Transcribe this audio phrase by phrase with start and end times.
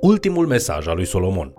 [0.00, 1.52] Ultimul mesaj al lui Solomon.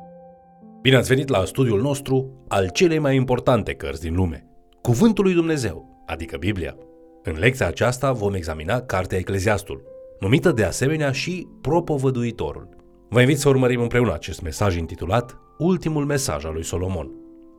[0.82, 4.48] Bine ați venit la studiul nostru al celei mai importante cărți din lume,
[4.82, 6.76] Cuvântul lui Dumnezeu, adică Biblia.
[7.24, 9.84] În lecția aceasta vom examina Cartea Ecleziastul,
[10.20, 12.70] numită de asemenea și Propovăduitorul.
[13.10, 17.12] Vă invit să urmărim împreună acest mesaj intitulat Ultimul mesaj al lui Solomon.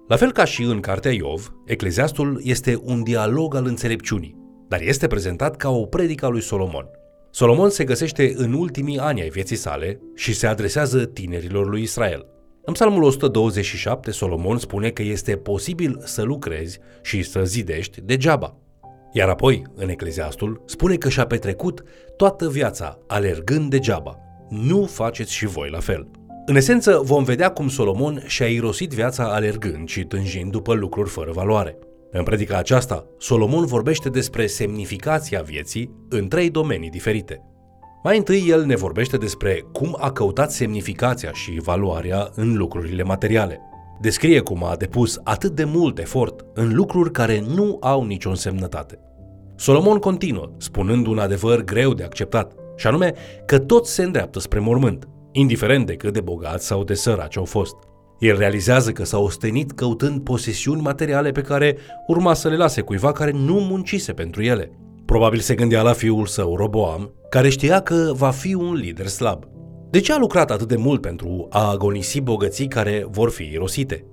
[0.08, 4.36] La fel ca și în Cartea Iov, Ecleziastul este un dialog al înțelepciunii,
[4.68, 6.90] dar este prezentat ca o predică a lui Solomon–
[7.34, 12.26] Solomon se găsește în ultimii ani ai vieții sale și se adresează tinerilor lui Israel.
[12.64, 18.56] În psalmul 127, Solomon spune că este posibil să lucrezi și să zidești degeaba.
[19.12, 21.82] Iar apoi, în Ecleziastul, spune că și-a petrecut
[22.16, 24.18] toată viața alergând degeaba.
[24.48, 26.10] Nu faceți și voi la fel.
[26.46, 31.30] În esență, vom vedea cum Solomon și-a irosit viața alergând și tânjind după lucruri fără
[31.32, 31.78] valoare.
[32.14, 37.42] În predica aceasta, Solomon vorbește despre semnificația vieții în trei domenii diferite.
[38.02, 43.60] Mai întâi, el ne vorbește despre cum a căutat semnificația și valoarea în lucrurile materiale.
[44.00, 48.98] Descrie cum a depus atât de mult efort în lucruri care nu au nicio însemnătate.
[49.56, 53.14] Solomon continuă, spunând un adevăr greu de acceptat, și anume
[53.46, 57.44] că toți se îndreaptă spre mormânt, indiferent de cât de bogați sau de săraci au
[57.44, 57.74] fost.
[58.22, 63.12] El realizează că s-a ostenit căutând posesiuni materiale pe care urma să le lase cuiva
[63.12, 64.70] care nu muncise pentru ele.
[65.04, 69.44] Probabil se gândea la fiul său, Roboam, care știa că va fi un lider slab.
[69.90, 74.04] De ce a lucrat atât de mult pentru a agonisi bogății care vor fi irosite?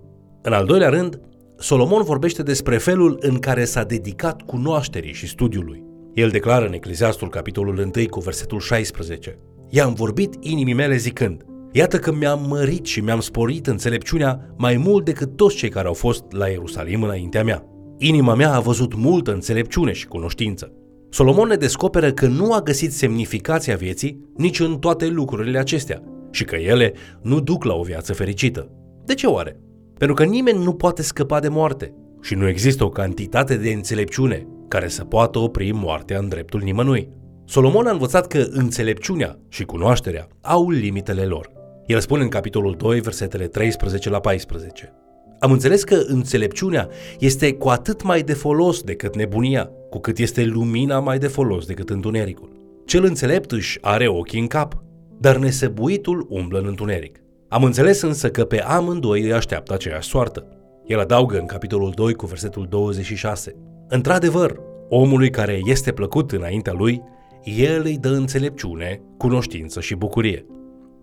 [0.42, 1.20] În al doilea rând,
[1.58, 5.84] Solomon vorbește despre felul în care s-a dedicat cunoașterii și studiului.
[6.14, 11.98] El declară în Ecleziastul capitolul 1 cu versetul 16 I-am vorbit inimii mele zicând, Iată
[11.98, 16.24] că mi-am mărit și mi-am sporit înțelepciunea mai mult decât toți cei care au fost
[16.30, 17.64] la Ierusalim înaintea mea.
[17.98, 20.72] Inima mea a văzut multă înțelepciune și cunoștință.
[21.10, 26.44] Solomon ne descoperă că nu a găsit semnificația vieții nici în toate lucrurile acestea și
[26.44, 28.72] că ele nu duc la o viață fericită.
[29.06, 29.60] De ce oare?
[29.98, 34.48] Pentru că nimeni nu poate scăpa de moarte și nu există o cantitate de înțelepciune
[34.68, 37.10] care să poată opri moartea în dreptul nimănui.
[37.46, 41.58] Solomon a învățat că înțelepciunea și cunoașterea au limitele lor.
[41.90, 44.94] El spune în capitolul 2, versetele 13 la 14.
[45.40, 46.90] Am înțeles că înțelepciunea
[47.20, 51.66] este cu atât mai de folos decât nebunia, cu cât este lumina mai de folos
[51.66, 52.52] decât întunericul.
[52.86, 54.84] Cel înțelept își are ochii în cap,
[55.20, 57.20] dar nesăbuitul umblă în întuneric.
[57.48, 60.48] Am înțeles însă că pe amândoi îi așteaptă aceeași soartă.
[60.86, 63.56] El adaugă în capitolul 2 cu versetul 26.
[63.88, 67.02] Într-adevăr, omului care este plăcut înaintea lui,
[67.44, 70.46] el îi dă înțelepciune, cunoștință și bucurie.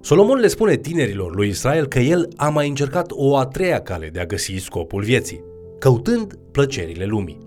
[0.06, 4.08] Solomon le spune tinerilor lui Israel că el a mai încercat o a treia cale
[4.08, 5.44] de a găsi scopul vieții,
[5.78, 7.38] căutând plăcerile lumii.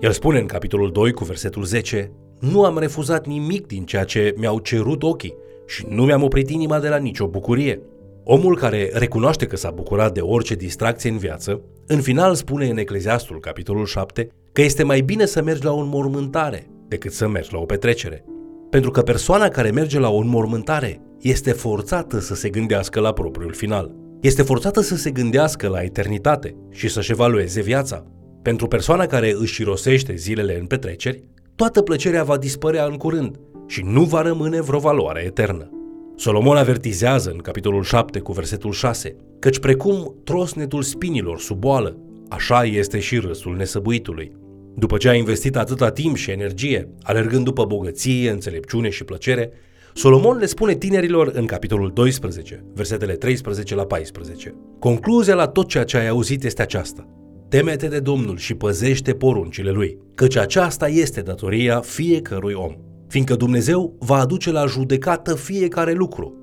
[0.00, 4.34] El spune în capitolul 2 cu versetul 10, Nu am refuzat nimic din ceea ce
[4.36, 5.34] mi-au cerut ochii
[5.66, 7.80] și nu mi-am oprit inima de la nicio bucurie.
[8.24, 12.78] Omul care recunoaște că s-a bucurat de orice distracție în viață, în final spune în
[12.78, 17.52] Ecleziastul, capitolul 7, că este mai bine să mergi la o înmormântare decât să mergi
[17.52, 18.24] la o petrecere.
[18.70, 23.52] Pentru că persoana care merge la o înmormântare este forțată să se gândească la propriul
[23.52, 23.94] final.
[24.20, 28.06] Este forțată să se gândească la eternitate și să-și evalueze viața.
[28.42, 31.22] Pentru persoana care își irosește zilele în petreceri,
[31.54, 35.70] toată plăcerea va dispărea în curând și nu va rămâne vreo valoare eternă.
[36.16, 41.98] Solomon avertizează în capitolul 7 cu versetul 6 căci precum trosnetul spinilor sub boală,
[42.28, 44.32] așa este și râsul nesăbuitului.
[44.74, 49.50] După ce a investit atâta timp și energie, alergând după bogăție, înțelepciune și plăcere,
[49.96, 54.54] Solomon le spune tinerilor în capitolul 12, versetele 13 la 14.
[54.78, 57.08] Concluzia la tot ceea ce ai auzit este aceasta.
[57.48, 62.74] Temete de Domnul și păzește poruncile Lui, căci aceasta este datoria fiecărui om,
[63.08, 66.34] fiindcă Dumnezeu va aduce la judecată fiecare lucru.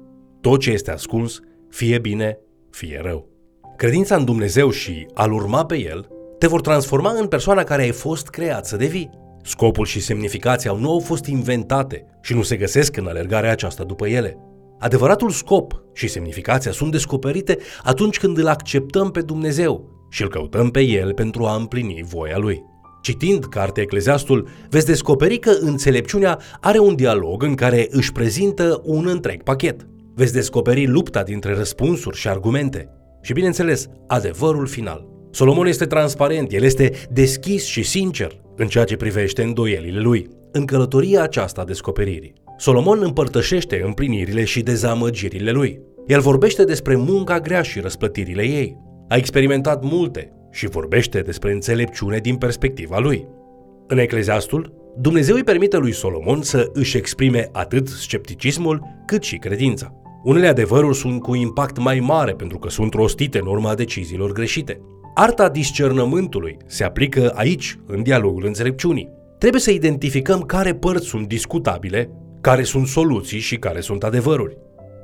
[0.41, 1.39] Tot ce este ascuns,
[1.69, 2.39] fie bine,
[2.69, 3.29] fie rău.
[3.77, 6.07] Credința în Dumnezeu și al urma pe El
[6.39, 9.09] te vor transforma în persoana care ai fost creat să devii.
[9.43, 14.07] Scopul și semnificația nu au fost inventate și nu se găsesc în alergarea aceasta după
[14.07, 14.37] ele.
[14.79, 20.69] Adevăratul scop și semnificația sunt descoperite atunci când îl acceptăm pe Dumnezeu și îl căutăm
[20.69, 22.63] pe El pentru a împlini voia Lui.
[23.01, 29.07] Citind cartea Ecleziastul, veți descoperi că înțelepciunea are un dialog în care își prezintă un
[29.07, 29.87] întreg pachet.
[30.15, 32.89] Veți descoperi lupta dintre răspunsuri și argumente
[33.21, 35.07] și, bineînțeles, adevărul final.
[35.31, 40.65] Solomon este transparent, el este deschis și sincer în ceea ce privește îndoielile lui, în
[40.65, 42.33] călătoria aceasta a descoperirii.
[42.57, 45.79] Solomon împărtășește împlinirile și dezamăgirile lui.
[46.07, 48.77] El vorbește despre munca grea și răsplătirile ei.
[49.07, 53.27] A experimentat multe și vorbește despre înțelepciune din perspectiva lui.
[53.87, 59.93] În Ecleziastul, Dumnezeu îi permite lui Solomon să își exprime atât scepticismul cât și credința.
[60.23, 64.81] Unele adevăruri sunt cu impact mai mare pentru că sunt rostite în urma deciziilor greșite.
[65.15, 69.09] Arta discernământului se aplică aici, în dialogul înțelepciunii.
[69.37, 72.11] Trebuie să identificăm care părți sunt discutabile,
[72.41, 74.57] care sunt soluții și care sunt adevăruri.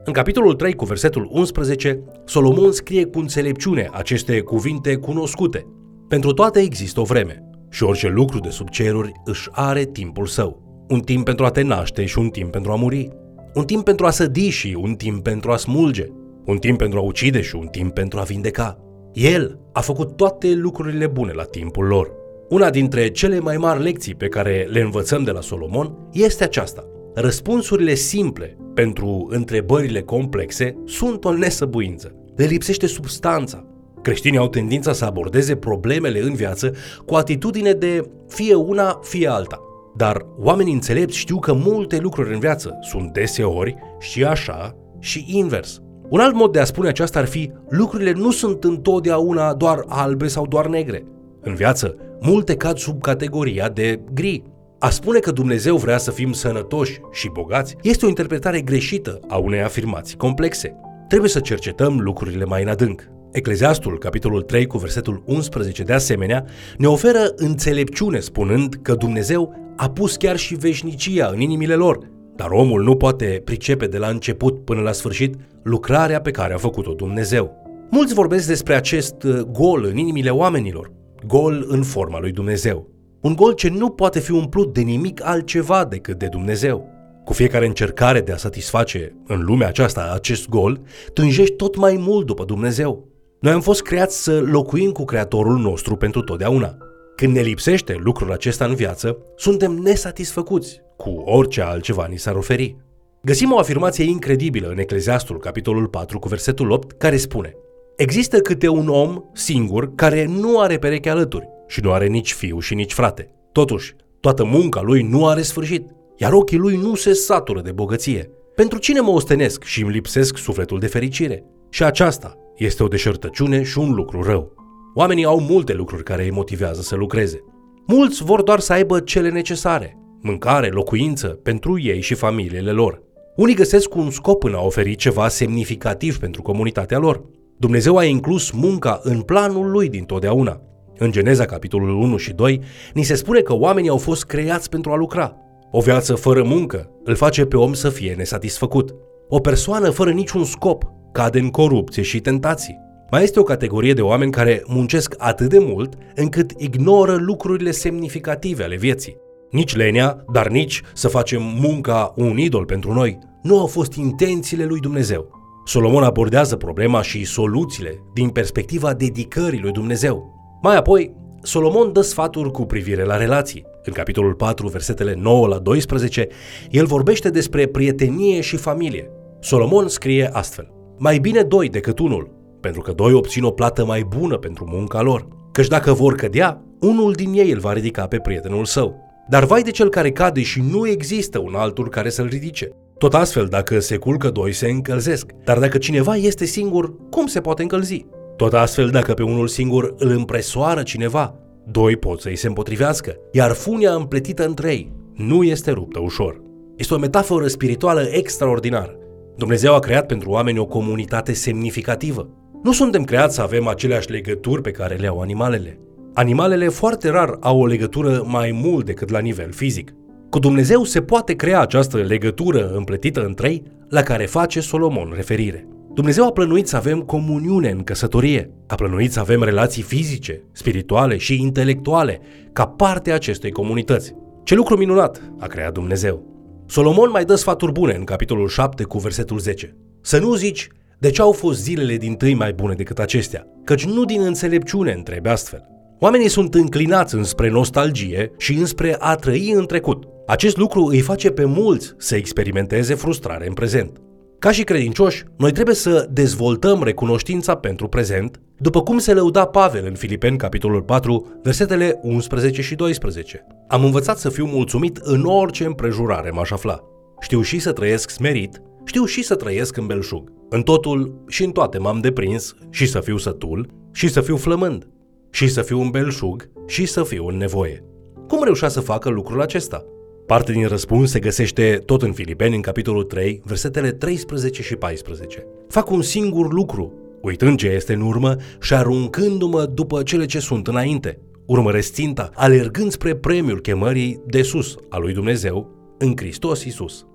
[0.03, 5.65] În capitolul 3 cu versetul 11, Solomon scrie cu înțelepciune aceste cuvinte cunoscute.
[6.07, 10.85] Pentru toate există o vreme și orice lucru de sub ceruri își are timpul său.
[10.89, 13.09] Un timp pentru a te naște și un timp pentru a muri.
[13.53, 16.05] Un timp pentru a sădi și un timp pentru a smulge.
[16.45, 18.88] Un timp pentru a ucide și un timp pentru a vindeca.
[19.13, 22.11] El a făcut toate lucrurile bune la timpul lor.
[22.49, 26.85] Una dintre cele mai mari lecții pe care le învățăm de la Solomon este aceasta.
[27.13, 32.15] Răspunsurile simple pentru întrebările complexe sunt o nesăbuință.
[32.35, 33.65] Le lipsește substanța.
[34.01, 36.73] Creștinii au tendința să abordeze problemele în viață
[37.05, 39.61] cu atitudine de fie una, fie alta.
[39.95, 45.81] Dar oamenii înțelepți știu că multe lucruri în viață sunt deseori și așa și invers.
[46.09, 50.27] Un alt mod de a spune aceasta ar fi lucrurile nu sunt întotdeauna doar albe
[50.27, 51.05] sau doar negre.
[51.41, 54.43] În viață, multe cad sub categoria de gri.
[54.79, 59.37] A spune că Dumnezeu vrea să fim sănătoși și bogați este o interpretare greșită a
[59.37, 60.75] unei afirmații complexe.
[61.07, 63.03] Trebuie să cercetăm lucrurile mai în adânc.
[63.31, 66.45] Ecleziastul, capitolul 3, cu versetul 11, de asemenea,
[66.77, 71.99] ne oferă înțelepciune spunând că Dumnezeu a pus chiar și veșnicia în inimile lor,
[72.39, 76.57] dar omul nu poate pricepe de la început până la sfârșit lucrarea pe care a
[76.57, 77.51] făcut-o Dumnezeu.
[77.89, 80.91] Mulți vorbesc despre acest uh, gol în inimile oamenilor,
[81.27, 82.89] gol în forma lui Dumnezeu.
[83.21, 86.87] Un gol ce nu poate fi umplut de nimic altceva decât de Dumnezeu.
[87.25, 90.81] Cu fiecare încercare de a satisface în lumea aceasta acest gol,
[91.13, 93.07] tânjești tot mai mult după Dumnezeu.
[93.39, 96.77] Noi am fost creați să locuim cu Creatorul nostru pentru totdeauna.
[97.15, 102.75] Când ne lipsește lucrul acesta în viață, suntem nesatisfăcuți cu orice altceva ni s-ar oferi.
[103.21, 107.55] Găsim o afirmație incredibilă în Ecleziastul, capitolul 4, cu versetul 8, care spune
[107.95, 112.59] Există câte un om singur care nu are pereche alături și nu are nici fiu
[112.59, 113.29] și nici frate.
[113.51, 118.29] Totuși, toată munca lui nu are sfârșit, iar ochii lui nu se satură de bogăție.
[118.55, 121.43] Pentru cine mă ostenesc și îmi lipsesc sufletul de fericire?
[121.69, 124.53] Și aceasta este o deșertăciune și un lucru rău.
[124.95, 127.43] Oamenii au multe lucruri care îi motivează să lucreze.
[127.87, 133.01] Mulți vor doar să aibă cele necesare, mâncare, locuință, pentru ei și familiile lor.
[133.35, 137.23] Unii găsesc un scop în a oferi ceva semnificativ pentru comunitatea lor.
[137.57, 140.61] Dumnezeu a inclus munca în planul lui din totdeauna.
[140.97, 142.61] În Geneza, capitolul 1 și 2,
[142.93, 145.35] ni se spune că oamenii au fost creați pentru a lucra.
[145.71, 148.95] O viață fără muncă îl face pe om să fie nesatisfăcut.
[149.27, 152.79] O persoană fără niciun scop cade în corupție și tentații.
[153.11, 158.63] Mai este o categorie de oameni care muncesc atât de mult încât ignoră lucrurile semnificative
[158.63, 159.17] ale vieții.
[159.51, 164.65] Nici lenea, dar nici să facem munca un idol pentru noi, nu au fost intențiile
[164.65, 165.37] lui Dumnezeu.
[165.65, 170.33] Solomon abordează problema și soluțiile din perspectiva dedicării lui Dumnezeu.
[170.61, 173.65] Mai apoi, Solomon dă sfaturi cu privire la relații.
[173.83, 176.27] În capitolul 4, versetele 9 la 12,
[176.69, 179.09] el vorbește despre prietenie și familie.
[179.39, 182.31] Solomon scrie astfel: Mai bine doi decât unul,
[182.61, 185.27] pentru că doi obțin o plată mai bună pentru munca lor.
[185.51, 189.08] Căci dacă vor cădea, unul din ei îl va ridica pe prietenul său.
[189.29, 192.69] Dar vai de cel care cade și nu există un altul care să-l ridice.
[192.97, 195.31] Tot astfel, dacă se culcă doi, se încălzesc.
[195.43, 198.05] Dar dacă cineva este singur, cum se poate încălzi?
[198.35, 203.51] Tot astfel, dacă pe unul singur îl împresoară cineva, doi pot să-i se împotrivească, iar
[203.51, 206.41] funia împletită între ei nu este ruptă ușor.
[206.75, 208.95] Este o metaforă spirituală extraordinară.
[209.37, 212.29] Dumnezeu a creat pentru oameni o comunitate semnificativă.
[212.63, 215.79] Nu suntem creați să avem aceleași legături pe care le au animalele.
[216.13, 219.93] Animalele foarte rar au o legătură mai mult decât la nivel fizic.
[220.29, 225.67] Cu Dumnezeu se poate crea această legătură împletită între ei la care face Solomon referire.
[225.93, 231.17] Dumnezeu a plănuit să avem comuniune în căsătorie, a plănuit să avem relații fizice, spirituale
[231.17, 232.19] și intelectuale
[232.53, 234.15] ca parte a acestei comunități.
[234.43, 236.23] Ce lucru minunat a creat Dumnezeu!
[236.65, 239.75] Solomon mai dă sfaturi bune în capitolul 7 cu versetul 10.
[240.01, 240.67] Să nu zici,
[240.99, 243.47] de ce au fost zilele din tâi mai bune decât acestea?
[243.63, 245.78] Căci nu din înțelepciune întrebe astfel.
[246.01, 250.03] Oamenii sunt înclinați înspre nostalgie și înspre a trăi în trecut.
[250.27, 254.01] Acest lucru îi face pe mulți să experimenteze frustrare în prezent.
[254.39, 259.85] Ca și credincioși, noi trebuie să dezvoltăm recunoștința pentru prezent, după cum se lăuda Pavel
[259.85, 263.45] în Filipeni, capitolul 4, versetele 11 și 12.
[263.67, 266.79] Am învățat să fiu mulțumit în orice împrejurare m-aș afla.
[267.19, 270.31] Știu și să trăiesc smerit, știu și să trăiesc în belșug.
[270.49, 274.87] În totul și în toate m-am deprins și să fiu sătul și să fiu flămând
[275.29, 277.83] și să fiu în belșug și să fiu în nevoie.
[278.27, 279.85] Cum reușea să facă lucrul acesta?
[280.25, 285.47] Parte din răspuns se găsește tot în Filipeni, în capitolul 3, versetele 13 și 14.
[285.67, 290.67] Fac un singur lucru, uitând ce este în urmă și aruncându-mă după cele ce sunt
[290.67, 291.19] înainte.
[291.45, 297.05] Urmăresc ținta, alergând spre premiul chemării de sus a lui Dumnezeu în Hristos Isus.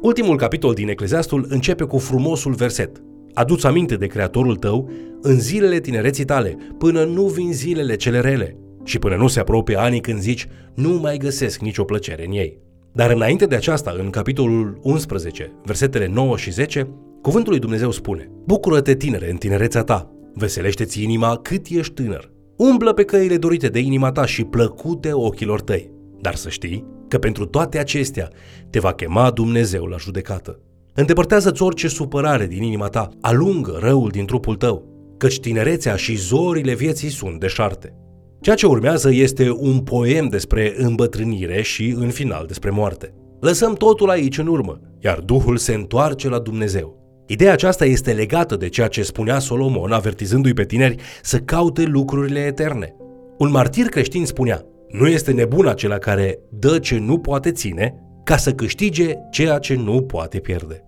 [0.00, 3.02] Ultimul capitol din Ecleziastul începe cu frumosul verset.
[3.34, 8.56] Aduți aminte de Creatorul tău în zilele tinereții tale, până nu vin zilele cele rele
[8.84, 12.58] și până nu se apropie anii când zici, nu mai găsesc nicio plăcere în ei.
[12.92, 16.88] Dar înainte de aceasta, în capitolul 11, versetele 9 și 10,
[17.22, 22.30] cuvântul lui Dumnezeu spune Bucură-te tinere în tinerețea ta, veselește-ți inima cât ești tânăr.
[22.56, 25.90] Umblă pe căile dorite de inima ta și plăcute ochilor tăi.
[26.20, 28.30] Dar să știi că pentru toate acestea
[28.70, 30.60] te va chema Dumnezeu la judecată.
[30.94, 34.84] Îndepărtează-ți orice supărare din inima ta, alungă răul din trupul tău,
[35.18, 37.94] căci tinerețea și zorile vieții sunt deșarte.
[38.40, 43.14] Ceea ce urmează este un poem despre îmbătrânire și, în final, despre moarte.
[43.40, 47.02] Lăsăm totul aici în urmă, iar Duhul se întoarce la Dumnezeu.
[47.26, 52.40] Ideea aceasta este legată de ceea ce spunea Solomon, avertizându-i pe tineri să caute lucrurile
[52.40, 52.94] eterne.
[53.38, 58.36] Un martir creștin spunea, nu este nebun acela care dă ce nu poate ține ca
[58.36, 60.83] să câștige ceea ce nu poate pierde.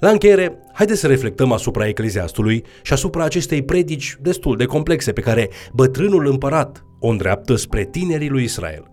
[0.00, 5.20] La încheiere, haideți să reflectăm asupra ecleziastului și asupra acestei predici destul de complexe pe
[5.20, 8.84] care bătrânul împărat o îndreaptă spre tinerii lui Israel.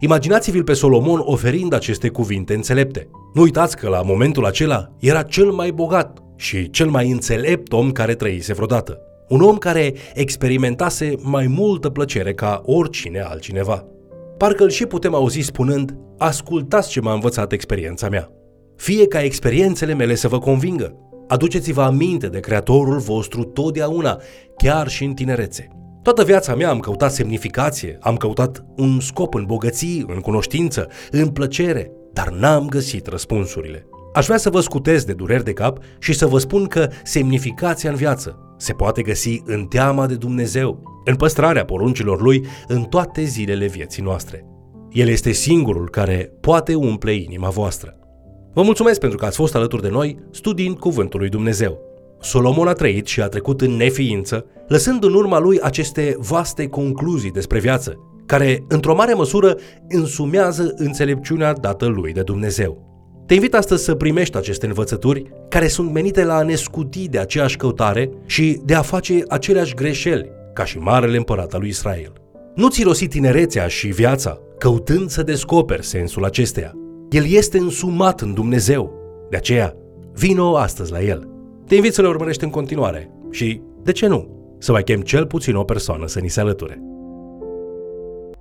[0.00, 3.08] Imaginați-vi-l pe Solomon oferind aceste cuvinte înțelepte.
[3.34, 7.92] Nu uitați că la momentul acela era cel mai bogat și cel mai înțelept om
[7.92, 8.98] care trăise vreodată.
[9.28, 13.84] Un om care experimentase mai multă plăcere ca oricine altcineva.
[14.38, 18.28] Parcă îl și putem auzi spunând, ascultați ce m-a învățat experiența mea.
[18.84, 20.96] Fie ca experiențele mele să vă convingă.
[21.28, 24.20] Aduceți-vă aminte de Creatorul vostru totdeauna,
[24.56, 25.68] chiar și în tinerețe.
[26.02, 31.28] Toată viața mea am căutat semnificație, am căutat un scop în bogății, în cunoștință, în
[31.28, 33.86] plăcere, dar n-am găsit răspunsurile.
[34.14, 37.90] Aș vrea să vă scutez de dureri de cap și să vă spun că semnificația
[37.90, 43.22] în viață se poate găsi în teama de Dumnezeu, în păstrarea poruncilor Lui în toate
[43.22, 44.44] zilele vieții noastre.
[44.90, 47.98] El este singurul care poate umple inima voastră.
[48.54, 51.78] Vă mulțumesc pentru că ați fost alături de noi studiind Cuvântul lui Dumnezeu.
[52.20, 57.30] Solomon a trăit și a trecut în neființă, lăsând în urma lui aceste vaste concluzii
[57.30, 57.96] despre viață,
[58.26, 59.56] care, într-o mare măsură,
[59.88, 62.92] însumează înțelepciunea dată lui de Dumnezeu.
[63.26, 67.18] Te invit astăzi să primești aceste învățături care sunt menite la a ne scuti de
[67.18, 72.12] aceeași căutare și de a face aceleași greșeli ca și Marele Împărat al lui Israel.
[72.54, 76.74] Nu ți rosi tinerețea și viața căutând să descoperi sensul acesteia.
[77.14, 78.92] El este însumat în Dumnezeu.
[79.30, 79.76] De aceea,
[80.14, 81.28] vino astăzi la El.
[81.66, 84.28] Te invit să le urmărești în continuare și, de ce nu,
[84.58, 86.82] să mai chem cel puțin o persoană să ni se alăture.